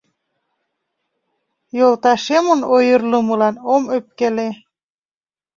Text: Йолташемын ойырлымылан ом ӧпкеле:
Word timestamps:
Йолташемын 1.77 2.61
ойырлымылан 2.75 3.55
ом 3.73 3.83
ӧпкеле: 3.97 4.49